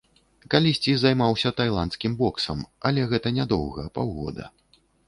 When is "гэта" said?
3.13-3.37